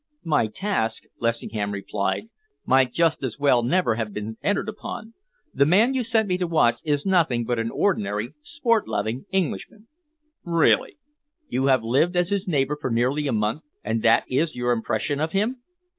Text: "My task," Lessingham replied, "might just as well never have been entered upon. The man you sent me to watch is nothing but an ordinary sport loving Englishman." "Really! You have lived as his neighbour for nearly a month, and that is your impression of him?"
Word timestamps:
"My 0.25 0.47
task," 0.47 0.95
Lessingham 1.19 1.69
replied, 1.71 2.23
"might 2.65 2.91
just 2.91 3.21
as 3.21 3.37
well 3.37 3.61
never 3.61 3.93
have 3.97 4.15
been 4.15 4.35
entered 4.41 4.67
upon. 4.67 5.13
The 5.53 5.67
man 5.67 5.93
you 5.93 6.03
sent 6.03 6.27
me 6.27 6.39
to 6.39 6.47
watch 6.47 6.79
is 6.83 7.05
nothing 7.05 7.45
but 7.45 7.59
an 7.59 7.69
ordinary 7.69 8.33
sport 8.43 8.87
loving 8.87 9.25
Englishman." 9.31 9.85
"Really! 10.43 10.97
You 11.49 11.67
have 11.67 11.83
lived 11.83 12.15
as 12.15 12.29
his 12.29 12.47
neighbour 12.47 12.79
for 12.81 12.89
nearly 12.89 13.27
a 13.27 13.31
month, 13.31 13.61
and 13.83 14.01
that 14.01 14.23
is 14.27 14.55
your 14.55 14.71
impression 14.71 15.19
of 15.19 15.33
him?" 15.33 15.57